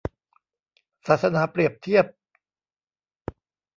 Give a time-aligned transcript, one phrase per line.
[1.07, 2.05] ศาสนาเปรียบเทียบ